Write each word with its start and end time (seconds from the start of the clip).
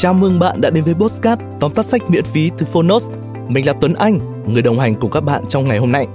Chào 0.00 0.14
mừng 0.14 0.38
bạn 0.38 0.60
đã 0.60 0.70
đến 0.70 0.84
với 0.84 0.94
Postcard 0.94 1.42
tóm 1.60 1.74
tắt 1.74 1.86
sách 1.86 2.10
miễn 2.10 2.24
phí 2.24 2.50
từ 2.58 2.66
Phonos. 2.66 3.06
Mình 3.48 3.66
là 3.66 3.72
Tuấn 3.80 3.94
Anh, 3.94 4.20
người 4.46 4.62
đồng 4.62 4.78
hành 4.78 4.94
cùng 4.94 5.10
các 5.10 5.20
bạn 5.20 5.42
trong 5.48 5.68
ngày 5.68 5.78
hôm 5.78 5.92
nay. 5.92 6.06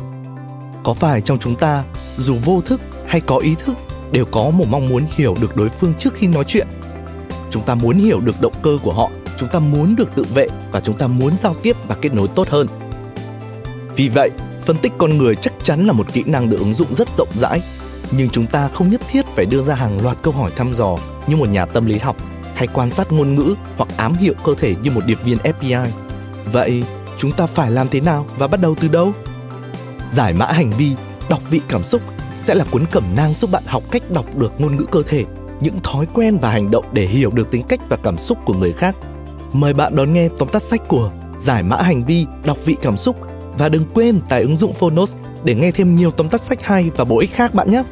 Có 0.84 0.94
phải 0.94 1.22
trong 1.22 1.40
chúng 1.40 1.56
ta, 1.56 1.84
dù 2.18 2.36
vô 2.46 2.62
thức 2.62 2.82
hay 3.06 3.22
có 3.22 3.38
ý 3.38 3.56
thức, 3.56 3.76
đều 4.12 4.26
có 4.26 4.50
một 4.50 4.66
mong 4.70 4.88
muốn 4.88 5.04
hiểu 5.16 5.36
được 5.42 5.56
đối 5.56 5.70
phương 5.70 5.94
trước 6.00 6.14
khi 6.14 6.28
nói 6.28 6.44
chuyện? 6.48 6.68
Chúng 7.52 7.64
ta 7.64 7.76
muốn 7.76 7.98
hiểu 7.98 8.20
được 8.20 8.42
động 8.42 8.54
cơ 8.62 8.78
của 8.84 8.94
họ, 8.94 9.10
chúng 9.38 9.50
ta 9.50 9.60
muốn 9.60 9.96
được 9.96 10.16
tự 10.16 10.26
vệ 10.34 10.48
và 10.72 10.80
chúng 10.80 10.98
ta 10.98 11.08
muốn 11.08 11.38
giao 11.38 11.54
tiếp 11.54 11.76
và 11.88 11.96
kết 11.96 12.14
nối 12.14 12.28
tốt 12.28 12.50
hơn. 12.50 12.68
Vì 13.96 14.10
vậy, 14.10 14.30
phân 14.62 14.78
tích 14.78 14.94
con 14.98 15.18
người 15.18 15.36
chắc 15.36 15.54
chắn 15.64 15.88
là 15.88 15.94
một 15.94 16.14
kỹ 16.14 16.24
năng 16.26 16.50
được 16.50 16.60
ứng 16.60 16.74
dụng 16.74 16.96
rất 16.96 17.08
rộng 17.18 17.30
rãi, 17.36 17.62
nhưng 18.12 18.30
chúng 18.30 18.48
ta 18.48 18.68
không 18.68 18.90
nhất 18.90 19.02
thiết 19.12 19.26
phải 19.36 19.46
đưa 19.46 19.62
ra 19.62 19.76
hàng 19.76 20.04
loạt 20.04 20.18
câu 20.22 20.34
hỏi 20.34 20.52
thăm 20.56 20.74
dò 20.74 20.98
như 21.28 21.36
một 21.36 21.50
nhà 21.50 21.66
tâm 21.66 21.86
lý 21.86 21.98
học 21.98 22.16
hay 22.56 22.68
quan 22.74 22.90
sát 22.90 23.12
ngôn 23.12 23.36
ngữ 23.36 23.56
hoặc 23.78 23.90
ám 23.98 24.14
hiệu 24.14 24.34
cơ 24.44 24.54
thể 24.58 24.76
như 24.82 24.92
một 24.92 25.06
điệp 25.06 25.18
viên 25.24 25.38
FBI. 25.38 25.88
Vậy, 26.52 26.84
chúng 27.18 27.32
ta 27.32 27.46
phải 27.46 27.72
làm 27.72 27.88
thế 27.88 28.02
nào 28.02 28.26
và 28.38 28.48
bắt 28.48 28.62
đầu 28.62 28.76
từ 28.80 28.88
đâu? 28.88 29.12
Giải 30.12 30.34
mã 30.34 30.46
hành 30.46 30.70
vi, 30.70 30.92
đọc 31.30 31.42
vị 31.50 31.62
cảm 31.68 31.84
xúc 31.84 32.02
sẽ 32.36 32.56
là 32.56 32.66
cuốn 32.72 32.86
cẩm 32.92 33.04
nang 33.16 33.34
giúp 33.34 33.52
bạn 33.52 33.64
học 33.66 33.84
cách 33.92 34.12
đọc 34.12 34.26
được 34.36 34.62
ngôn 34.62 34.78
ngữ 34.78 34.86
cơ 34.92 35.02
thể, 35.08 35.26
những 35.60 35.80
thói 35.84 36.06
quen 36.14 36.38
và 36.42 36.52
hành 36.52 36.72
động 36.72 36.86
để 36.92 37.08
hiểu 37.08 37.32
được 37.32 37.52
tính 37.52 37.64
cách 37.68 37.80
và 37.90 37.98
cảm 37.98 38.18
xúc 38.18 38.38
của 38.46 38.54
người 38.54 38.74
khác. 38.74 38.96
Mời 39.54 39.74
bạn 39.74 39.96
đón 39.96 40.14
nghe 40.14 40.30
tóm 40.38 40.50
tắt 40.50 40.62
sách 40.62 40.82
của 40.88 41.12
Giải 41.42 41.64
mã 41.64 41.78
hành 41.78 42.04
vi, 42.06 42.26
đọc 42.46 42.58
vị 42.66 42.76
cảm 42.82 42.98
xúc 42.98 43.16
và 43.58 43.70
đừng 43.70 43.86
quên 43.94 44.20
tải 44.30 44.42
ứng 44.42 44.58
dụng 44.58 44.74
Phonos 44.74 45.14
để 45.44 45.56
nghe 45.56 45.72
thêm 45.72 45.96
nhiều 45.96 46.12
tóm 46.12 46.30
tắt 46.30 46.42
sách 46.42 46.64
hay 46.64 46.92
và 46.96 47.04
bổ 47.04 47.20
ích 47.20 47.34
khác 47.34 47.54
bạn 47.54 47.72
nhé. 47.72 47.84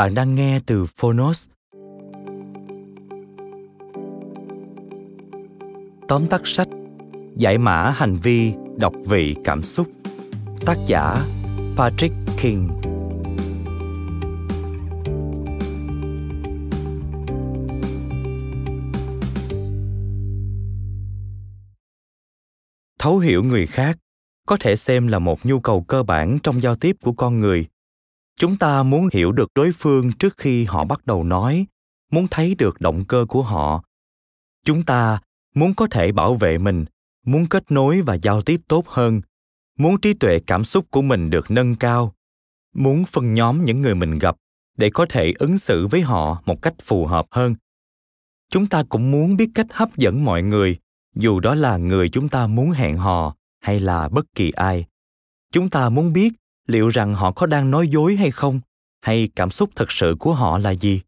Bạn 0.00 0.14
đang 0.14 0.34
nghe 0.34 0.60
từ 0.66 0.86
Phonos. 0.86 1.48
Tóm 6.08 6.26
tắt 6.30 6.40
sách, 6.44 6.68
Giải 7.36 7.58
mã 7.58 7.90
hành 7.90 8.16
vi, 8.16 8.52
đọc 8.76 8.92
vị 9.04 9.34
cảm 9.44 9.62
xúc. 9.62 9.88
Tác 10.66 10.76
giả, 10.86 11.26
Patrick 11.76 12.14
King. 12.42 12.68
Thấu 22.98 23.18
hiểu 23.18 23.42
người 23.42 23.66
khác 23.66 23.98
có 24.46 24.56
thể 24.60 24.76
xem 24.76 25.06
là 25.06 25.18
một 25.18 25.46
nhu 25.46 25.60
cầu 25.60 25.82
cơ 25.82 26.02
bản 26.02 26.38
trong 26.42 26.62
giao 26.62 26.76
tiếp 26.76 26.96
của 27.02 27.12
con 27.12 27.40
người 27.40 27.66
chúng 28.40 28.56
ta 28.56 28.82
muốn 28.82 29.08
hiểu 29.12 29.32
được 29.32 29.50
đối 29.54 29.72
phương 29.72 30.12
trước 30.12 30.36
khi 30.36 30.64
họ 30.64 30.84
bắt 30.84 31.06
đầu 31.06 31.24
nói, 31.24 31.66
muốn 32.12 32.26
thấy 32.30 32.54
được 32.54 32.80
động 32.80 33.04
cơ 33.04 33.26
của 33.28 33.42
họ. 33.42 33.84
Chúng 34.64 34.82
ta 34.82 35.20
muốn 35.54 35.74
có 35.74 35.86
thể 35.90 36.12
bảo 36.12 36.34
vệ 36.34 36.58
mình, 36.58 36.84
muốn 37.26 37.46
kết 37.46 37.70
nối 37.70 38.00
và 38.00 38.14
giao 38.14 38.42
tiếp 38.42 38.60
tốt 38.68 38.88
hơn, 38.88 39.20
muốn 39.78 40.00
trí 40.00 40.14
tuệ 40.14 40.40
cảm 40.46 40.64
xúc 40.64 40.86
của 40.90 41.02
mình 41.02 41.30
được 41.30 41.50
nâng 41.50 41.76
cao, 41.76 42.14
muốn 42.74 43.04
phân 43.04 43.34
nhóm 43.34 43.64
những 43.64 43.82
người 43.82 43.94
mình 43.94 44.18
gặp 44.18 44.36
để 44.76 44.90
có 44.90 45.06
thể 45.08 45.32
ứng 45.38 45.58
xử 45.58 45.86
với 45.86 46.02
họ 46.02 46.42
một 46.46 46.62
cách 46.62 46.74
phù 46.84 47.06
hợp 47.06 47.26
hơn. 47.30 47.54
Chúng 48.50 48.66
ta 48.66 48.82
cũng 48.88 49.10
muốn 49.10 49.36
biết 49.36 49.50
cách 49.54 49.66
hấp 49.70 49.96
dẫn 49.96 50.24
mọi 50.24 50.42
người, 50.42 50.78
dù 51.14 51.40
đó 51.40 51.54
là 51.54 51.76
người 51.76 52.08
chúng 52.08 52.28
ta 52.28 52.46
muốn 52.46 52.70
hẹn 52.70 52.96
hò 52.96 53.36
hay 53.60 53.80
là 53.80 54.08
bất 54.08 54.26
kỳ 54.34 54.50
ai. 54.50 54.86
Chúng 55.52 55.70
ta 55.70 55.88
muốn 55.88 56.12
biết 56.12 56.32
liệu 56.70 56.88
rằng 56.88 57.14
họ 57.14 57.32
có 57.32 57.46
đang 57.46 57.70
nói 57.70 57.88
dối 57.88 58.16
hay 58.16 58.30
không, 58.30 58.60
hay 59.00 59.28
cảm 59.36 59.50
xúc 59.50 59.70
thật 59.76 59.92
sự 59.92 60.16
của 60.18 60.34
họ 60.34 60.58
là 60.58 60.70
gì? 60.70 61.00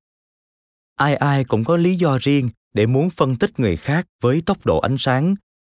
Ai 0.96 1.14
ai 1.14 1.44
cũng 1.44 1.64
có 1.64 1.76
lý 1.76 1.96
do 1.96 2.18
riêng 2.20 2.50
để 2.74 2.86
muốn 2.86 3.10
phân 3.10 3.36
tích 3.36 3.60
người 3.60 3.76
khác 3.76 4.06
với 4.20 4.42
tốc 4.46 4.66
độ 4.66 4.78
ánh 4.78 4.96
sáng. 4.98 5.34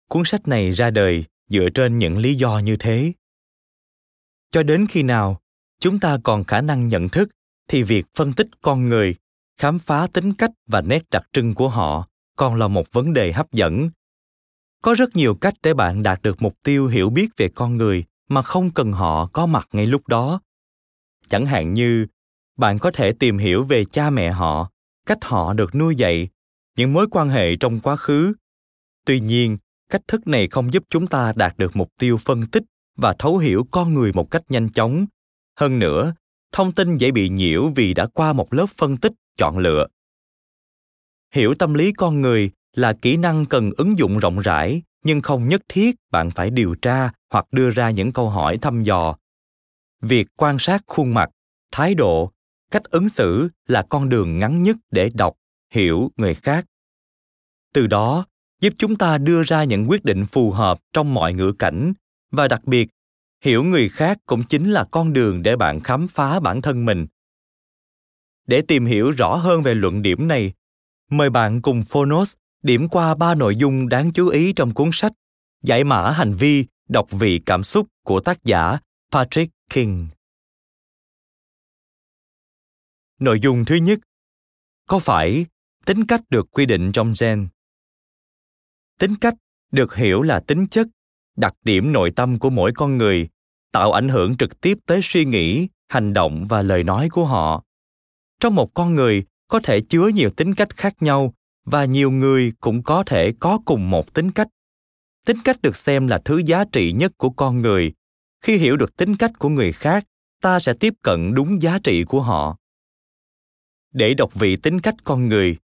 Cuốn 0.09 0.23
sách 0.25 0.47
này 0.47 0.71
ra 0.71 0.89
đời 0.89 1.25
dựa 1.49 1.69
trên 1.73 1.99
những 1.99 2.17
lý 2.17 2.35
do 2.35 2.59
như 2.59 2.77
thế. 2.77 3.13
Cho 4.51 4.63
đến 4.63 4.87
khi 4.89 5.03
nào 5.03 5.39
chúng 5.79 5.99
ta 5.99 6.17
còn 6.23 6.43
khả 6.43 6.61
năng 6.61 6.87
nhận 6.87 7.09
thức 7.09 7.29
thì 7.67 7.83
việc 7.83 8.05
phân 8.15 8.33
tích 8.33 8.47
con 8.61 8.89
người, 8.89 9.15
khám 9.57 9.79
phá 9.79 10.07
tính 10.13 10.33
cách 10.33 10.51
và 10.67 10.81
nét 10.81 11.03
đặc 11.11 11.27
trưng 11.33 11.55
của 11.55 11.69
họ 11.69 12.07
còn 12.37 12.55
là 12.55 12.67
một 12.67 12.91
vấn 12.91 13.13
đề 13.13 13.31
hấp 13.31 13.51
dẫn. 13.51 13.89
Có 14.81 14.93
rất 14.93 15.15
nhiều 15.15 15.35
cách 15.35 15.53
để 15.63 15.73
bạn 15.73 16.03
đạt 16.03 16.21
được 16.21 16.41
mục 16.41 16.57
tiêu 16.63 16.87
hiểu 16.87 17.09
biết 17.09 17.29
về 17.37 17.49
con 17.55 17.77
người 17.77 18.05
mà 18.33 18.41
không 18.41 18.71
cần 18.71 18.91
họ 18.91 19.27
có 19.33 19.45
mặt 19.45 19.67
ngay 19.71 19.85
lúc 19.85 20.07
đó. 20.07 20.41
Chẳng 21.29 21.45
hạn 21.45 21.73
như, 21.73 22.07
bạn 22.57 22.79
có 22.79 22.91
thể 22.91 23.13
tìm 23.13 23.37
hiểu 23.37 23.63
về 23.63 23.85
cha 23.85 24.09
mẹ 24.09 24.31
họ, 24.31 24.69
cách 25.05 25.17
họ 25.21 25.53
được 25.53 25.75
nuôi 25.75 25.95
dạy, 25.95 26.29
những 26.77 26.93
mối 26.93 27.07
quan 27.11 27.29
hệ 27.29 27.55
trong 27.55 27.79
quá 27.79 27.95
khứ. 27.95 28.33
Tuy 29.05 29.19
nhiên, 29.19 29.57
cách 29.89 30.01
thức 30.07 30.27
này 30.27 30.47
không 30.47 30.73
giúp 30.73 30.83
chúng 30.89 31.07
ta 31.07 31.33
đạt 31.35 31.57
được 31.57 31.75
mục 31.75 31.89
tiêu 31.99 32.17
phân 32.17 32.45
tích 32.45 32.63
và 32.95 33.15
thấu 33.19 33.37
hiểu 33.37 33.67
con 33.71 33.93
người 33.93 34.11
một 34.13 34.31
cách 34.31 34.43
nhanh 34.49 34.69
chóng. 34.69 35.05
Hơn 35.59 35.79
nữa, 35.79 36.13
thông 36.51 36.71
tin 36.71 36.97
dễ 36.97 37.11
bị 37.11 37.29
nhiễu 37.29 37.69
vì 37.75 37.93
đã 37.93 38.07
qua 38.13 38.33
một 38.33 38.53
lớp 38.53 38.65
phân 38.77 38.97
tích, 38.97 39.13
chọn 39.37 39.57
lựa. 39.57 39.87
Hiểu 41.31 41.55
tâm 41.55 41.73
lý 41.73 41.93
con 41.93 42.21
người 42.21 42.51
là 42.73 42.93
kỹ 42.93 43.17
năng 43.17 43.45
cần 43.45 43.71
ứng 43.77 43.99
dụng 43.99 44.19
rộng 44.19 44.39
rãi 44.39 44.81
nhưng 45.03 45.21
không 45.21 45.49
nhất 45.49 45.61
thiết 45.67 45.95
bạn 46.11 46.31
phải 46.31 46.49
điều 46.49 46.75
tra 46.75 47.11
hoặc 47.29 47.45
đưa 47.51 47.69
ra 47.69 47.89
những 47.89 48.11
câu 48.11 48.29
hỏi 48.29 48.57
thăm 48.57 48.83
dò. 48.83 49.15
Việc 50.01 50.27
quan 50.37 50.59
sát 50.59 50.83
khuôn 50.87 51.13
mặt, 51.13 51.29
thái 51.71 51.95
độ, 51.95 52.31
cách 52.71 52.83
ứng 52.83 53.09
xử 53.09 53.49
là 53.67 53.85
con 53.89 54.09
đường 54.09 54.39
ngắn 54.39 54.63
nhất 54.63 54.77
để 54.91 55.09
đọc, 55.13 55.33
hiểu 55.71 56.11
người 56.17 56.35
khác. 56.35 56.65
Từ 57.73 57.87
đó, 57.87 58.25
giúp 58.61 58.73
chúng 58.77 58.95
ta 58.95 59.17
đưa 59.17 59.43
ra 59.43 59.63
những 59.63 59.89
quyết 59.89 60.05
định 60.05 60.25
phù 60.25 60.51
hợp 60.51 60.79
trong 60.93 61.13
mọi 61.13 61.33
ngữ 61.33 61.53
cảnh. 61.59 61.93
Và 62.31 62.47
đặc 62.47 62.63
biệt, 62.65 62.89
hiểu 63.41 63.63
người 63.63 63.89
khác 63.89 64.17
cũng 64.25 64.43
chính 64.43 64.71
là 64.71 64.87
con 64.91 65.13
đường 65.13 65.43
để 65.43 65.55
bạn 65.55 65.79
khám 65.79 66.07
phá 66.07 66.39
bản 66.39 66.61
thân 66.61 66.85
mình. 66.85 67.07
Để 68.47 68.61
tìm 68.61 68.85
hiểu 68.85 69.11
rõ 69.11 69.35
hơn 69.35 69.63
về 69.63 69.75
luận 69.75 70.01
điểm 70.01 70.27
này, 70.27 70.53
mời 71.09 71.29
bạn 71.29 71.61
cùng 71.61 71.83
phonos 71.83 72.33
điểm 72.63 72.87
qua 72.89 73.15
ba 73.15 73.35
nội 73.35 73.55
dung 73.55 73.89
đáng 73.89 74.11
chú 74.13 74.27
ý 74.27 74.53
trong 74.53 74.73
cuốn 74.73 74.89
sách 74.93 75.11
Giải 75.63 75.83
mã 75.83 76.11
hành 76.11 76.35
vi, 76.35 76.65
đọc 76.89 77.07
vị 77.11 77.41
cảm 77.45 77.63
xúc 77.63 77.87
của 78.03 78.19
tác 78.19 78.43
giả 78.43 78.79
Patrick 79.11 79.53
King. 79.69 80.07
Nội 83.19 83.39
dung 83.39 83.65
thứ 83.65 83.75
nhất 83.75 83.99
Có 84.87 84.99
phải 84.99 85.45
tính 85.85 86.05
cách 86.07 86.21
được 86.29 86.51
quy 86.51 86.65
định 86.65 86.91
trong 86.91 87.13
gen? 87.19 87.47
Tính 88.99 89.15
cách 89.21 89.33
được 89.71 89.95
hiểu 89.95 90.21
là 90.21 90.39
tính 90.39 90.67
chất, 90.67 90.87
đặc 91.35 91.53
điểm 91.63 91.91
nội 91.91 92.11
tâm 92.15 92.39
của 92.39 92.49
mỗi 92.49 92.71
con 92.75 92.97
người, 92.97 93.29
tạo 93.71 93.91
ảnh 93.91 94.09
hưởng 94.09 94.37
trực 94.37 94.61
tiếp 94.61 94.77
tới 94.85 94.99
suy 95.03 95.25
nghĩ, 95.25 95.67
hành 95.87 96.13
động 96.13 96.47
và 96.49 96.61
lời 96.61 96.83
nói 96.83 97.09
của 97.09 97.25
họ. 97.25 97.63
Trong 98.39 98.55
một 98.55 98.73
con 98.73 98.95
người 98.95 99.23
có 99.47 99.59
thể 99.63 99.81
chứa 99.81 100.07
nhiều 100.07 100.29
tính 100.29 100.55
cách 100.55 100.77
khác 100.77 100.93
nhau 100.99 101.33
và 101.65 101.85
nhiều 101.85 102.11
người 102.11 102.53
cũng 102.59 102.83
có 102.83 103.03
thể 103.03 103.33
có 103.39 103.59
cùng 103.65 103.89
một 103.89 104.13
tính 104.13 104.31
cách. 104.31 104.47
Tính 105.25 105.37
cách 105.43 105.61
được 105.61 105.75
xem 105.75 106.07
là 106.07 106.21
thứ 106.25 106.41
giá 106.45 106.63
trị 106.71 106.91
nhất 106.91 107.11
của 107.17 107.29
con 107.29 107.61
người. 107.61 107.93
Khi 108.41 108.57
hiểu 108.57 108.77
được 108.77 108.97
tính 108.97 109.15
cách 109.15 109.39
của 109.39 109.49
người 109.49 109.71
khác, 109.71 110.05
ta 110.41 110.59
sẽ 110.59 110.73
tiếp 110.73 110.93
cận 111.01 111.33
đúng 111.33 111.61
giá 111.61 111.79
trị 111.83 112.03
của 112.03 112.21
họ. 112.21 112.57
Để 113.91 114.13
đọc 114.13 114.33
vị 114.33 114.55
tính 114.55 114.79
cách 114.79 114.95
con 115.03 115.27
người, 115.27 115.57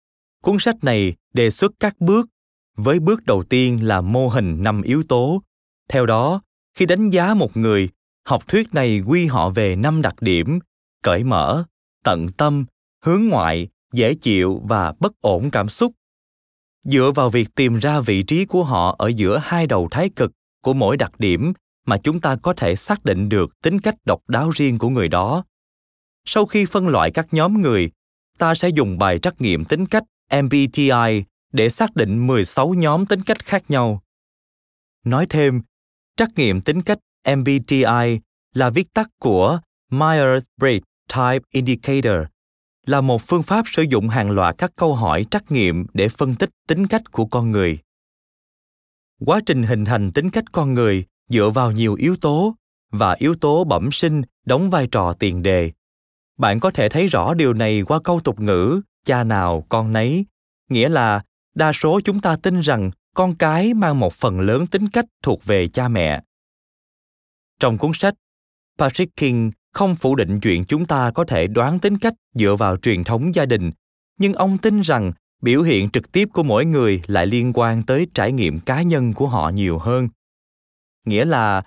cuốn 0.41 0.59
sách 0.59 0.83
này 0.83 1.15
đề 1.33 1.49
xuất 1.49 1.71
các 1.79 2.01
bước, 2.01 2.27
với 2.75 2.99
bước 2.99 3.25
đầu 3.25 3.43
tiên 3.43 3.87
là 3.87 4.01
mô 4.01 4.29
hình 4.29 4.63
năm 4.63 4.81
yếu 4.81 5.03
tố. 5.03 5.41
Theo 5.89 6.05
đó, 6.05 6.41
khi 6.73 6.85
đánh 6.85 7.09
giá 7.09 7.33
một 7.33 7.57
người, 7.57 7.89
học 8.25 8.47
thuyết 8.47 8.73
này 8.73 9.01
quy 9.07 9.25
họ 9.25 9.49
về 9.49 9.75
năm 9.75 10.01
đặc 10.01 10.15
điểm, 10.21 10.59
cởi 11.03 11.23
mở, 11.23 11.63
tận 12.03 12.27
tâm, 12.37 12.65
hướng 13.03 13.23
ngoại 13.27 13.67
dễ 13.93 14.13
chịu 14.13 14.61
và 14.63 14.93
bất 14.99 15.21
ổn 15.21 15.49
cảm 15.51 15.69
xúc 15.69 15.93
dựa 16.83 17.11
vào 17.15 17.29
việc 17.29 17.55
tìm 17.55 17.79
ra 17.79 17.99
vị 17.99 18.23
trí 18.23 18.45
của 18.45 18.63
họ 18.63 18.95
ở 18.99 19.07
giữa 19.07 19.41
hai 19.43 19.67
đầu 19.67 19.87
thái 19.91 20.09
cực 20.09 20.31
của 20.61 20.73
mỗi 20.73 20.97
đặc 20.97 21.19
điểm 21.19 21.53
mà 21.85 21.97
chúng 21.97 22.19
ta 22.19 22.35
có 22.35 22.53
thể 22.53 22.75
xác 22.75 23.05
định 23.05 23.29
được 23.29 23.61
tính 23.61 23.79
cách 23.79 23.95
độc 24.05 24.29
đáo 24.29 24.51
riêng 24.55 24.77
của 24.77 24.89
người 24.89 25.07
đó. 25.07 25.43
Sau 26.25 26.45
khi 26.45 26.65
phân 26.65 26.87
loại 26.87 27.11
các 27.11 27.27
nhóm 27.31 27.61
người, 27.61 27.91
ta 28.37 28.55
sẽ 28.55 28.69
dùng 28.69 28.97
bài 28.97 29.19
trắc 29.19 29.41
nghiệm 29.41 29.65
tính 29.65 29.85
cách 29.85 30.03
MBTI 30.43 31.23
để 31.53 31.69
xác 31.69 31.95
định 31.95 32.27
16 32.27 32.73
nhóm 32.73 33.05
tính 33.05 33.21
cách 33.21 33.45
khác 33.45 33.63
nhau. 33.69 34.01
Nói 35.03 35.25
thêm, 35.29 35.61
trắc 36.17 36.29
nghiệm 36.35 36.61
tính 36.61 36.81
cách 36.81 36.99
MBTI 37.35 38.19
là 38.53 38.69
viết 38.69 38.93
tắt 38.93 39.09
của 39.19 39.59
Myers-Briggs 39.91 40.81
Type 41.07 41.45
Indicator, 41.51 42.27
là 42.87 43.01
một 43.01 43.21
phương 43.21 43.43
pháp 43.43 43.65
sử 43.67 43.81
dụng 43.81 44.09
hàng 44.09 44.31
loạt 44.31 44.55
các 44.57 44.71
câu 44.75 44.95
hỏi 44.95 45.25
trắc 45.31 45.51
nghiệm 45.51 45.85
để 45.93 46.09
phân 46.09 46.35
tích 46.35 46.49
tính 46.67 46.87
cách 46.87 47.11
của 47.11 47.25
con 47.25 47.51
người. 47.51 47.79
Quá 49.25 49.39
trình 49.45 49.63
hình 49.63 49.85
thành 49.85 50.11
tính 50.11 50.29
cách 50.29 50.51
con 50.51 50.73
người 50.73 51.05
dựa 51.29 51.49
vào 51.49 51.71
nhiều 51.71 51.93
yếu 51.93 52.15
tố 52.15 52.55
và 52.91 53.13
yếu 53.13 53.35
tố 53.35 53.63
bẩm 53.63 53.91
sinh 53.91 54.21
đóng 54.45 54.69
vai 54.69 54.87
trò 54.91 55.13
tiền 55.13 55.43
đề. 55.43 55.71
Bạn 56.37 56.59
có 56.59 56.71
thể 56.71 56.89
thấy 56.89 57.07
rõ 57.07 57.33
điều 57.33 57.53
này 57.53 57.81
qua 57.81 57.99
câu 58.03 58.19
tục 58.19 58.39
ngữ 58.39 58.81
cha 59.05 59.23
nào, 59.23 59.65
con 59.69 59.93
nấy 59.93 60.25
nghĩa 60.69 60.89
là 60.89 61.23
đa 61.55 61.71
số 61.73 61.99
chúng 62.01 62.21
ta 62.21 62.35
tin 62.35 62.59
rằng 62.59 62.91
con 63.15 63.35
cái 63.35 63.73
mang 63.73 63.99
một 63.99 64.13
phần 64.13 64.39
lớn 64.39 64.67
tính 64.67 64.89
cách 64.89 65.05
thuộc 65.23 65.45
về 65.45 65.67
cha 65.67 65.87
mẹ. 65.87 66.21
Trong 67.59 67.77
cuốn 67.77 67.91
sách 67.93 68.13
patrick 68.77 69.15
king 69.15 69.51
không 69.77 69.95
phủ 69.95 70.15
định 70.15 70.39
chuyện 70.39 70.65
chúng 70.65 70.85
ta 70.85 71.11
có 71.11 71.23
thể 71.23 71.47
đoán 71.47 71.79
tính 71.79 71.97
cách 71.97 72.13
dựa 72.33 72.55
vào 72.55 72.77
truyền 72.77 73.03
thống 73.03 73.35
gia 73.35 73.45
đình, 73.45 73.71
nhưng 74.19 74.33
ông 74.33 74.57
tin 74.57 74.81
rằng 74.81 75.11
biểu 75.41 75.61
hiện 75.61 75.89
trực 75.89 76.11
tiếp 76.11 76.29
của 76.33 76.43
mỗi 76.43 76.65
người 76.65 77.01
lại 77.07 77.27
liên 77.27 77.51
quan 77.53 77.83
tới 77.83 78.07
trải 78.13 78.31
nghiệm 78.31 78.59
cá 78.59 78.81
nhân 78.81 79.13
của 79.13 79.27
họ 79.27 79.49
nhiều 79.49 79.77
hơn. 79.77 80.09
Nghĩa 81.05 81.25
là, 81.25 81.63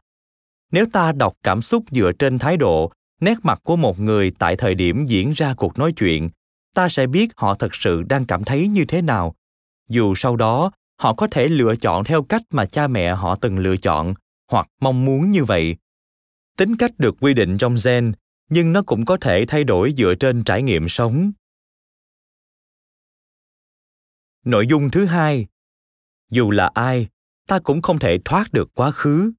nếu 0.73 0.87
ta 0.93 1.13
đọc 1.13 1.35
cảm 1.43 1.63
xúc 1.63 1.85
dựa 1.91 2.13
trên 2.19 2.39
thái 2.39 2.57
độ, 2.57 2.93
nét 3.21 3.39
mặt 3.43 3.61
của 3.63 3.77
một 3.77 4.01
người 4.01 4.33
tại 4.39 4.57
thời 4.57 4.75
điểm 4.75 5.07
diễn 5.07 5.33
ra 5.33 5.55
cuộc 5.55 5.79
nói 5.79 5.93
chuyện, 5.93 6.31
ta 6.75 6.89
sẽ 6.89 7.07
biết 7.07 7.31
họ 7.37 7.55
thật 7.55 7.75
sự 7.75 8.03
đang 8.03 8.25
cảm 8.25 8.45
thấy 8.45 8.69
như 8.69 8.85
thế 8.85 9.03
nào. 9.03 9.35
Dù 9.89 10.15
sau 10.15 10.37
đó, 10.37 10.71
họ 11.01 11.15
có 11.15 11.27
thể 11.31 11.49
lựa 11.49 11.77
chọn 11.77 12.05
theo 12.05 12.23
cách 12.23 12.43
mà 12.51 12.67
cha 12.67 12.87
mẹ 12.87 13.15
họ 13.15 13.35
từng 13.35 13.59
lựa 13.59 13.77
chọn, 13.77 14.15
hoặc 14.51 14.67
mong 14.81 15.05
muốn 15.05 15.31
như 15.31 15.45
vậy 15.45 15.77
tính 16.57 16.77
cách 16.77 16.91
được 16.99 17.15
quy 17.21 17.35
định 17.35 17.59
trong 17.59 17.77
gen, 17.85 18.13
nhưng 18.49 18.73
nó 18.73 18.83
cũng 18.83 19.05
có 19.05 19.17
thể 19.21 19.45
thay 19.49 19.65
đổi 19.65 19.95
dựa 19.97 20.15
trên 20.21 20.45
trải 20.45 20.63
nghiệm 20.63 20.89
sống. 20.89 21.33
Nội 24.45 24.67
dung 24.67 24.91
thứ 24.91 25.05
hai, 25.05 25.47
dù 26.31 26.51
là 26.51 26.71
ai, 26.75 27.09
ta 27.47 27.59
cũng 27.59 27.83
không 27.83 27.99
thể 27.99 28.19
thoát 28.25 28.53
được 28.53 28.71
quá 28.75 28.91
khứ. 28.91 29.33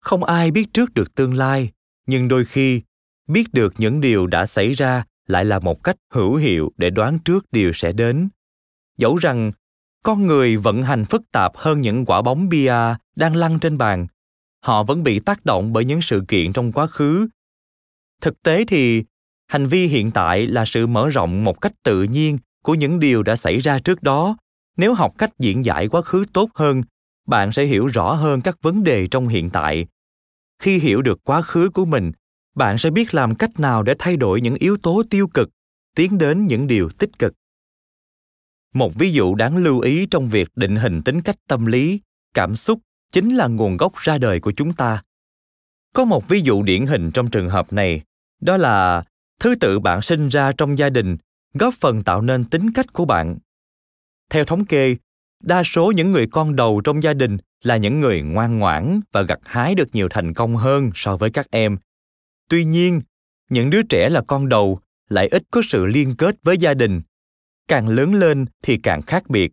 Không 0.00 0.24
ai 0.24 0.50
biết 0.50 0.66
trước 0.74 0.94
được 0.94 1.14
tương 1.14 1.34
lai, 1.34 1.70
nhưng 2.06 2.28
đôi 2.28 2.44
khi, 2.44 2.82
biết 3.26 3.52
được 3.52 3.74
những 3.78 4.00
điều 4.00 4.26
đã 4.26 4.46
xảy 4.46 4.72
ra 4.72 5.04
lại 5.26 5.44
là 5.44 5.58
một 5.58 5.84
cách 5.84 5.96
hữu 6.10 6.36
hiệu 6.36 6.72
để 6.76 6.90
đoán 6.90 7.18
trước 7.18 7.52
điều 7.52 7.72
sẽ 7.72 7.92
đến. 7.92 8.28
Dẫu 8.96 9.16
rằng, 9.16 9.52
con 10.02 10.26
người 10.26 10.56
vận 10.56 10.82
hành 10.82 11.04
phức 11.04 11.22
tạp 11.32 11.52
hơn 11.56 11.80
những 11.80 12.04
quả 12.06 12.22
bóng 12.22 12.48
bia 12.48 12.74
đang 13.16 13.36
lăn 13.36 13.58
trên 13.58 13.78
bàn 13.78 14.06
họ 14.60 14.82
vẫn 14.82 15.02
bị 15.02 15.18
tác 15.20 15.44
động 15.44 15.72
bởi 15.72 15.84
những 15.84 16.02
sự 16.02 16.22
kiện 16.28 16.52
trong 16.52 16.72
quá 16.72 16.86
khứ. 16.86 17.28
Thực 18.20 18.42
tế 18.42 18.64
thì, 18.64 19.04
hành 19.46 19.66
vi 19.66 19.86
hiện 19.86 20.10
tại 20.10 20.46
là 20.46 20.64
sự 20.64 20.86
mở 20.86 21.08
rộng 21.08 21.44
một 21.44 21.60
cách 21.60 21.72
tự 21.82 22.02
nhiên 22.02 22.38
của 22.62 22.74
những 22.74 23.00
điều 23.00 23.22
đã 23.22 23.36
xảy 23.36 23.58
ra 23.58 23.78
trước 23.78 24.02
đó. 24.02 24.36
Nếu 24.76 24.94
học 24.94 25.14
cách 25.18 25.30
diễn 25.38 25.64
giải 25.64 25.88
quá 25.88 26.02
khứ 26.02 26.24
tốt 26.32 26.50
hơn, 26.54 26.82
bạn 27.26 27.52
sẽ 27.52 27.64
hiểu 27.64 27.86
rõ 27.86 28.14
hơn 28.14 28.40
các 28.40 28.62
vấn 28.62 28.84
đề 28.84 29.06
trong 29.06 29.28
hiện 29.28 29.50
tại. 29.50 29.86
Khi 30.58 30.78
hiểu 30.78 31.02
được 31.02 31.24
quá 31.24 31.42
khứ 31.42 31.70
của 31.74 31.84
mình, 31.84 32.12
bạn 32.54 32.78
sẽ 32.78 32.90
biết 32.90 33.14
làm 33.14 33.34
cách 33.34 33.60
nào 33.60 33.82
để 33.82 33.94
thay 33.98 34.16
đổi 34.16 34.40
những 34.40 34.54
yếu 34.54 34.76
tố 34.76 35.02
tiêu 35.10 35.28
cực, 35.28 35.50
tiến 35.96 36.18
đến 36.18 36.46
những 36.46 36.66
điều 36.66 36.88
tích 36.88 37.18
cực. 37.18 37.34
Một 38.74 38.94
ví 38.94 39.12
dụ 39.12 39.34
đáng 39.34 39.56
lưu 39.56 39.80
ý 39.80 40.06
trong 40.06 40.28
việc 40.28 40.48
định 40.56 40.76
hình 40.76 41.02
tính 41.02 41.20
cách 41.22 41.36
tâm 41.46 41.66
lý, 41.66 42.00
cảm 42.34 42.56
xúc 42.56 42.80
chính 43.12 43.36
là 43.36 43.46
nguồn 43.46 43.76
gốc 43.76 43.96
ra 43.96 44.18
đời 44.18 44.40
của 44.40 44.52
chúng 44.52 44.72
ta. 44.72 45.02
Có 45.94 46.04
một 46.04 46.28
ví 46.28 46.40
dụ 46.40 46.62
điển 46.62 46.86
hình 46.86 47.10
trong 47.10 47.30
trường 47.30 47.48
hợp 47.48 47.72
này, 47.72 48.02
đó 48.40 48.56
là 48.56 49.04
thứ 49.40 49.54
tự 49.54 49.78
bạn 49.78 50.02
sinh 50.02 50.28
ra 50.28 50.52
trong 50.52 50.78
gia 50.78 50.90
đình 50.90 51.16
góp 51.54 51.74
phần 51.74 52.04
tạo 52.04 52.22
nên 52.22 52.44
tính 52.44 52.72
cách 52.72 52.92
của 52.92 53.04
bạn. 53.04 53.38
Theo 54.30 54.44
thống 54.44 54.64
kê, 54.64 54.96
đa 55.42 55.62
số 55.62 55.92
những 55.92 56.12
người 56.12 56.26
con 56.26 56.56
đầu 56.56 56.80
trong 56.84 57.02
gia 57.02 57.14
đình 57.14 57.38
là 57.62 57.76
những 57.76 58.00
người 58.00 58.22
ngoan 58.22 58.58
ngoãn 58.58 59.00
và 59.12 59.22
gặt 59.22 59.38
hái 59.44 59.74
được 59.74 59.88
nhiều 59.92 60.08
thành 60.10 60.34
công 60.34 60.56
hơn 60.56 60.90
so 60.94 61.16
với 61.16 61.30
các 61.30 61.50
em. 61.50 61.78
Tuy 62.48 62.64
nhiên, 62.64 63.00
những 63.48 63.70
đứa 63.70 63.82
trẻ 63.82 64.08
là 64.08 64.22
con 64.26 64.48
đầu 64.48 64.80
lại 65.08 65.28
ít 65.28 65.42
có 65.50 65.62
sự 65.68 65.86
liên 65.86 66.16
kết 66.16 66.36
với 66.42 66.58
gia 66.58 66.74
đình, 66.74 67.02
càng 67.68 67.88
lớn 67.88 68.14
lên 68.14 68.46
thì 68.62 68.76
càng 68.76 69.02
khác 69.02 69.30
biệt. 69.30 69.52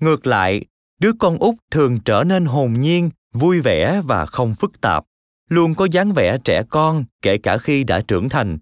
Ngược 0.00 0.26
lại 0.26 0.64
đứa 0.98 1.12
con 1.18 1.38
út 1.38 1.54
thường 1.70 1.98
trở 2.04 2.24
nên 2.24 2.44
hồn 2.44 2.72
nhiên, 2.72 3.10
vui 3.32 3.60
vẻ 3.60 4.00
và 4.04 4.26
không 4.26 4.54
phức 4.54 4.80
tạp. 4.80 5.04
Luôn 5.48 5.74
có 5.74 5.88
dáng 5.90 6.12
vẻ 6.12 6.38
trẻ 6.44 6.62
con, 6.70 7.04
kể 7.22 7.38
cả 7.38 7.58
khi 7.58 7.84
đã 7.84 8.00
trưởng 8.08 8.28
thành. 8.28 8.58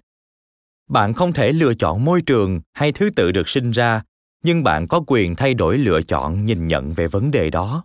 Bạn 0.88 1.12
không 1.12 1.32
thể 1.32 1.52
lựa 1.52 1.74
chọn 1.74 2.04
môi 2.04 2.22
trường 2.22 2.60
hay 2.72 2.92
thứ 2.92 3.10
tự 3.16 3.32
được 3.32 3.48
sinh 3.48 3.70
ra, 3.70 4.02
nhưng 4.42 4.64
bạn 4.64 4.88
có 4.88 5.04
quyền 5.06 5.36
thay 5.36 5.54
đổi 5.54 5.78
lựa 5.78 6.02
chọn 6.02 6.44
nhìn 6.44 6.66
nhận 6.66 6.92
về 6.92 7.08
vấn 7.08 7.30
đề 7.30 7.50
đó. 7.50 7.84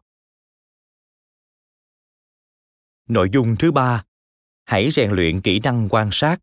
Nội 3.07 3.29
dung 3.31 3.55
thứ 3.55 3.71
ba, 3.71 4.03
hãy 4.65 4.91
rèn 4.91 5.11
luyện 5.11 5.41
kỹ 5.41 5.59
năng 5.59 5.89
quan 5.89 6.09
sát. 6.11 6.41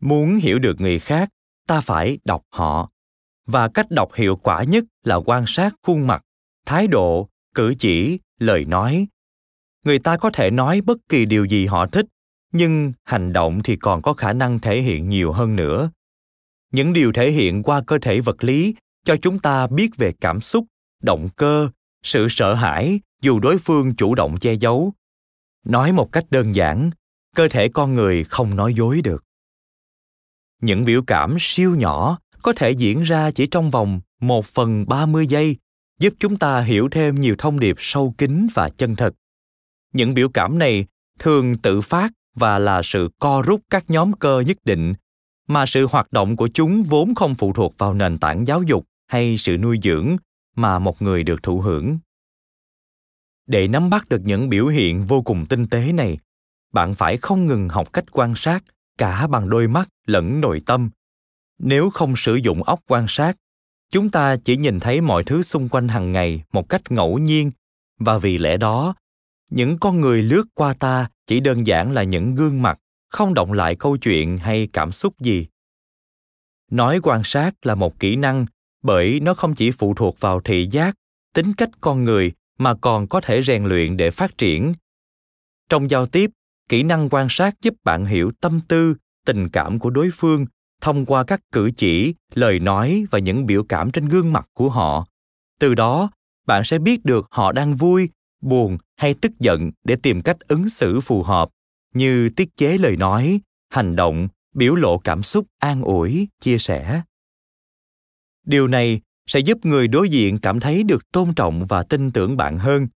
Muốn 0.00 0.36
hiểu 0.36 0.58
được 0.58 0.80
người 0.80 0.98
khác, 0.98 1.28
ta 1.66 1.80
phải 1.80 2.18
đọc 2.24 2.42
họ. 2.48 2.90
Và 3.46 3.68
cách 3.68 3.90
đọc 3.90 4.14
hiệu 4.14 4.36
quả 4.36 4.62
nhất 4.62 4.84
là 5.04 5.16
quan 5.16 5.44
sát 5.46 5.74
khuôn 5.82 6.06
mặt 6.06 6.22
thái 6.70 6.86
độ 6.86 7.28
cử 7.54 7.74
chỉ 7.78 8.18
lời 8.38 8.64
nói. 8.64 9.06
Người 9.84 9.98
ta 9.98 10.16
có 10.16 10.30
thể 10.30 10.50
nói 10.50 10.80
bất 10.80 10.98
kỳ 11.08 11.24
điều 11.24 11.44
gì 11.44 11.66
họ 11.66 11.86
thích 11.86 12.06
nhưng 12.52 12.92
hành 13.04 13.32
động 13.32 13.62
thì 13.62 13.76
còn 13.76 14.02
có 14.02 14.12
khả 14.12 14.32
năng 14.32 14.58
thể 14.58 14.82
hiện 14.82 15.08
nhiều 15.08 15.32
hơn 15.32 15.56
nữa. 15.56 15.90
Những 16.72 16.92
điều 16.92 17.12
thể 17.12 17.30
hiện 17.30 17.62
qua 17.62 17.82
cơ 17.86 17.98
thể 18.02 18.20
vật 18.20 18.44
lý 18.44 18.74
cho 19.04 19.16
chúng 19.22 19.38
ta 19.38 19.66
biết 19.66 19.96
về 19.96 20.12
cảm 20.20 20.40
xúc 20.40 20.66
động 21.02 21.28
cơ 21.36 21.68
sự 22.02 22.26
sợ 22.30 22.54
hãi 22.54 23.00
dù 23.20 23.40
đối 23.40 23.58
phương 23.58 23.94
chủ 23.94 24.14
động 24.14 24.36
che 24.36 24.54
giấu. 24.54 24.92
Nói 25.64 25.92
một 25.92 26.12
cách 26.12 26.24
đơn 26.30 26.54
giản 26.54 26.90
cơ 27.36 27.48
thể 27.48 27.68
con 27.68 27.94
người 27.94 28.24
không 28.24 28.56
nói 28.56 28.74
dối 28.74 29.00
được. 29.04 29.24
Những 30.60 30.84
biểu 30.84 31.02
cảm 31.06 31.36
siêu 31.40 31.74
nhỏ 31.74 32.18
có 32.42 32.52
thể 32.52 32.70
diễn 32.70 33.02
ra 33.02 33.30
chỉ 33.30 33.46
trong 33.46 33.70
vòng 33.70 34.00
một 34.20 34.46
phần 34.46 34.84
ba 34.88 35.06
mươi 35.06 35.26
giây, 35.26 35.56
giúp 36.00 36.14
chúng 36.18 36.36
ta 36.36 36.60
hiểu 36.60 36.88
thêm 36.90 37.20
nhiều 37.20 37.34
thông 37.38 37.60
điệp 37.60 37.76
sâu 37.78 38.14
kín 38.18 38.46
và 38.54 38.68
chân 38.68 38.96
thật. 38.96 39.14
Những 39.92 40.14
biểu 40.14 40.28
cảm 40.28 40.58
này 40.58 40.86
thường 41.18 41.58
tự 41.58 41.80
phát 41.80 42.12
và 42.34 42.58
là 42.58 42.82
sự 42.84 43.08
co 43.18 43.42
rút 43.46 43.60
các 43.70 43.90
nhóm 43.90 44.12
cơ 44.12 44.40
nhất 44.40 44.56
định, 44.64 44.94
mà 45.46 45.66
sự 45.66 45.86
hoạt 45.86 46.12
động 46.12 46.36
của 46.36 46.48
chúng 46.54 46.82
vốn 46.82 47.14
không 47.14 47.34
phụ 47.34 47.52
thuộc 47.52 47.78
vào 47.78 47.94
nền 47.94 48.18
tảng 48.18 48.46
giáo 48.46 48.62
dục 48.62 48.86
hay 49.06 49.36
sự 49.38 49.56
nuôi 49.56 49.78
dưỡng 49.82 50.16
mà 50.56 50.78
một 50.78 51.02
người 51.02 51.22
được 51.22 51.42
thụ 51.42 51.60
hưởng. 51.60 51.98
Để 53.46 53.68
nắm 53.68 53.90
bắt 53.90 54.08
được 54.08 54.20
những 54.24 54.48
biểu 54.48 54.66
hiện 54.66 55.06
vô 55.06 55.22
cùng 55.22 55.46
tinh 55.46 55.66
tế 55.66 55.92
này, 55.92 56.18
bạn 56.72 56.94
phải 56.94 57.16
không 57.16 57.46
ngừng 57.46 57.68
học 57.68 57.92
cách 57.92 58.04
quan 58.12 58.34
sát 58.36 58.64
cả 58.98 59.26
bằng 59.26 59.48
đôi 59.48 59.68
mắt 59.68 59.88
lẫn 60.06 60.40
nội 60.40 60.62
tâm 60.66 60.90
nếu 61.60 61.90
không 61.90 62.16
sử 62.16 62.34
dụng 62.34 62.62
óc 62.62 62.80
quan 62.86 63.06
sát 63.08 63.36
chúng 63.90 64.10
ta 64.10 64.36
chỉ 64.36 64.56
nhìn 64.56 64.80
thấy 64.80 65.00
mọi 65.00 65.24
thứ 65.24 65.42
xung 65.42 65.68
quanh 65.68 65.88
hàng 65.88 66.12
ngày 66.12 66.42
một 66.52 66.68
cách 66.68 66.82
ngẫu 66.90 67.18
nhiên, 67.18 67.50
và 67.98 68.18
vì 68.18 68.38
lẽ 68.38 68.56
đó, 68.56 68.94
những 69.50 69.78
con 69.78 70.00
người 70.00 70.22
lướt 70.22 70.44
qua 70.54 70.74
ta 70.74 71.08
chỉ 71.26 71.40
đơn 71.40 71.66
giản 71.66 71.92
là 71.92 72.02
những 72.02 72.34
gương 72.34 72.62
mặt, 72.62 72.78
không 73.08 73.34
động 73.34 73.52
lại 73.52 73.76
câu 73.76 73.96
chuyện 73.96 74.36
hay 74.36 74.68
cảm 74.72 74.92
xúc 74.92 75.14
gì. 75.20 75.46
Nói 76.70 77.00
quan 77.02 77.20
sát 77.24 77.66
là 77.66 77.74
một 77.74 77.98
kỹ 77.98 78.16
năng, 78.16 78.46
bởi 78.82 79.20
nó 79.20 79.34
không 79.34 79.54
chỉ 79.54 79.70
phụ 79.70 79.94
thuộc 79.94 80.20
vào 80.20 80.40
thị 80.40 80.68
giác, 80.70 80.94
tính 81.34 81.52
cách 81.52 81.70
con 81.80 82.04
người 82.04 82.32
mà 82.58 82.74
còn 82.74 83.08
có 83.08 83.20
thể 83.20 83.42
rèn 83.42 83.64
luyện 83.64 83.96
để 83.96 84.10
phát 84.10 84.38
triển. 84.38 84.72
Trong 85.68 85.90
giao 85.90 86.06
tiếp, 86.06 86.30
kỹ 86.68 86.82
năng 86.82 87.08
quan 87.10 87.26
sát 87.30 87.54
giúp 87.62 87.74
bạn 87.84 88.04
hiểu 88.04 88.32
tâm 88.40 88.60
tư, 88.68 88.94
tình 89.26 89.48
cảm 89.48 89.78
của 89.78 89.90
đối 89.90 90.10
phương 90.12 90.46
thông 90.80 91.06
qua 91.06 91.24
các 91.24 91.40
cử 91.52 91.70
chỉ, 91.76 92.14
lời 92.34 92.58
nói 92.58 93.04
và 93.10 93.18
những 93.18 93.46
biểu 93.46 93.64
cảm 93.64 93.90
trên 93.90 94.08
gương 94.08 94.32
mặt 94.32 94.48
của 94.54 94.68
họ. 94.68 95.06
Từ 95.60 95.74
đó, 95.74 96.10
bạn 96.46 96.64
sẽ 96.64 96.78
biết 96.78 97.04
được 97.04 97.26
họ 97.30 97.52
đang 97.52 97.76
vui, 97.76 98.08
buồn 98.40 98.78
hay 98.96 99.14
tức 99.14 99.32
giận 99.38 99.70
để 99.84 99.96
tìm 99.96 100.22
cách 100.22 100.36
ứng 100.48 100.68
xử 100.68 101.00
phù 101.00 101.22
hợp, 101.22 101.48
như 101.94 102.28
tiết 102.28 102.56
chế 102.56 102.78
lời 102.78 102.96
nói, 102.96 103.40
hành 103.68 103.96
động, 103.96 104.28
biểu 104.54 104.74
lộ 104.74 104.98
cảm 104.98 105.22
xúc 105.22 105.46
an 105.58 105.82
ủi, 105.82 106.28
chia 106.40 106.58
sẻ. 106.58 107.02
Điều 108.46 108.66
này 108.68 109.00
sẽ 109.26 109.40
giúp 109.40 109.58
người 109.64 109.88
đối 109.88 110.08
diện 110.08 110.38
cảm 110.38 110.60
thấy 110.60 110.82
được 110.82 111.12
tôn 111.12 111.34
trọng 111.34 111.66
và 111.66 111.82
tin 111.82 112.10
tưởng 112.10 112.36
bạn 112.36 112.58
hơn. 112.58 112.88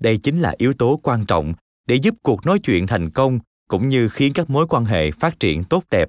Đây 0.00 0.18
chính 0.18 0.40
là 0.40 0.54
yếu 0.58 0.72
tố 0.72 1.00
quan 1.02 1.26
trọng 1.26 1.54
để 1.86 1.94
giúp 1.94 2.14
cuộc 2.22 2.46
nói 2.46 2.58
chuyện 2.58 2.86
thành 2.86 3.10
công, 3.10 3.38
cũng 3.68 3.88
như 3.88 4.08
khiến 4.08 4.32
các 4.32 4.50
mối 4.50 4.66
quan 4.68 4.84
hệ 4.84 5.10
phát 5.10 5.40
triển 5.40 5.64
tốt 5.64 5.84
đẹp 5.90 6.08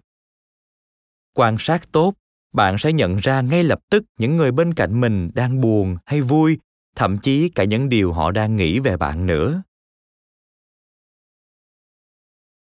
quan 1.33 1.55
sát 1.59 1.91
tốt, 1.91 2.13
bạn 2.53 2.77
sẽ 2.77 2.93
nhận 2.93 3.17
ra 3.17 3.41
ngay 3.41 3.63
lập 3.63 3.79
tức 3.89 4.03
những 4.17 4.37
người 4.37 4.51
bên 4.51 4.73
cạnh 4.73 5.01
mình 5.01 5.31
đang 5.33 5.61
buồn 5.61 5.97
hay 6.05 6.21
vui, 6.21 6.57
thậm 6.95 7.17
chí 7.17 7.49
cả 7.49 7.63
những 7.63 7.89
điều 7.89 8.13
họ 8.13 8.31
đang 8.31 8.55
nghĩ 8.55 8.79
về 8.79 8.97
bạn 8.97 9.25
nữa. 9.25 9.63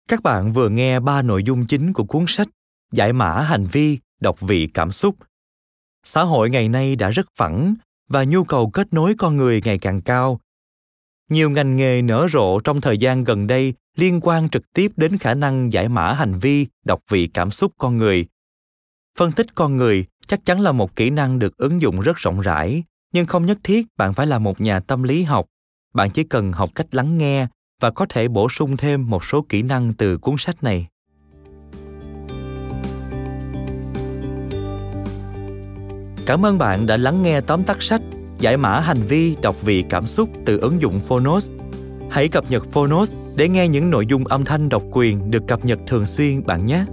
Các 0.08 0.22
bạn 0.22 0.52
vừa 0.52 0.68
nghe 0.68 1.00
ba 1.00 1.22
nội 1.22 1.42
dung 1.42 1.66
chính 1.66 1.92
của 1.92 2.04
cuốn 2.04 2.24
sách 2.28 2.48
giải 2.92 3.12
mã 3.12 3.40
hành 3.40 3.66
vi, 3.66 3.98
đọc 4.20 4.40
vị 4.40 4.66
cảm 4.74 4.92
xúc. 4.92 5.16
Xã 6.04 6.22
hội 6.22 6.50
ngày 6.50 6.68
nay 6.68 6.96
đã 6.96 7.10
rất 7.10 7.26
phẳng 7.36 7.74
và 8.08 8.24
nhu 8.24 8.44
cầu 8.44 8.70
kết 8.70 8.92
nối 8.92 9.14
con 9.18 9.36
người 9.36 9.62
ngày 9.64 9.78
càng 9.78 10.00
cao. 10.00 10.40
Nhiều 11.28 11.50
ngành 11.50 11.76
nghề 11.76 12.02
nở 12.02 12.26
rộ 12.30 12.60
trong 12.60 12.80
thời 12.80 12.98
gian 12.98 13.24
gần 13.24 13.46
đây 13.46 13.74
liên 13.96 14.20
quan 14.22 14.48
trực 14.48 14.72
tiếp 14.72 14.92
đến 14.96 15.16
khả 15.16 15.34
năng 15.34 15.72
giải 15.72 15.88
mã 15.88 16.12
hành 16.12 16.38
vi, 16.38 16.66
đọc 16.84 17.00
vị 17.08 17.26
cảm 17.34 17.50
xúc 17.50 17.72
con 17.78 17.96
người 17.96 18.26
phân 19.18 19.32
tích 19.32 19.54
con 19.54 19.76
người 19.76 20.04
chắc 20.26 20.44
chắn 20.44 20.60
là 20.60 20.72
một 20.72 20.96
kỹ 20.96 21.10
năng 21.10 21.38
được 21.38 21.56
ứng 21.56 21.82
dụng 21.82 22.00
rất 22.00 22.16
rộng 22.16 22.40
rãi, 22.40 22.84
nhưng 23.12 23.26
không 23.26 23.46
nhất 23.46 23.58
thiết 23.62 23.86
bạn 23.96 24.12
phải 24.12 24.26
là 24.26 24.38
một 24.38 24.60
nhà 24.60 24.80
tâm 24.80 25.02
lý 25.02 25.22
học. 25.22 25.46
Bạn 25.94 26.10
chỉ 26.10 26.24
cần 26.24 26.52
học 26.52 26.70
cách 26.74 26.94
lắng 26.94 27.18
nghe 27.18 27.46
và 27.80 27.90
có 27.90 28.06
thể 28.08 28.28
bổ 28.28 28.48
sung 28.48 28.76
thêm 28.76 29.10
một 29.10 29.24
số 29.24 29.44
kỹ 29.48 29.62
năng 29.62 29.92
từ 29.92 30.18
cuốn 30.18 30.34
sách 30.38 30.62
này. 30.62 30.86
Cảm 36.26 36.46
ơn 36.46 36.58
bạn 36.58 36.86
đã 36.86 36.96
lắng 36.96 37.22
nghe 37.22 37.40
tóm 37.40 37.64
tắt 37.64 37.82
sách 37.82 38.02
giải 38.38 38.56
mã 38.56 38.80
hành 38.80 39.02
vi 39.08 39.36
đọc 39.42 39.62
vị 39.62 39.84
cảm 39.90 40.06
xúc 40.06 40.30
từ 40.44 40.58
ứng 40.58 40.80
dụng 40.80 41.00
phonos. 41.00 41.50
Hãy 42.10 42.28
cập 42.28 42.50
nhật 42.50 42.70
phonos 42.70 43.14
để 43.36 43.48
nghe 43.48 43.68
những 43.68 43.90
nội 43.90 44.06
dung 44.06 44.26
âm 44.26 44.44
thanh 44.44 44.68
độc 44.68 44.82
quyền 44.90 45.30
được 45.30 45.42
cập 45.46 45.64
nhật 45.64 45.78
thường 45.86 46.06
xuyên 46.06 46.46
bạn 46.46 46.66
nhé. 46.66 46.84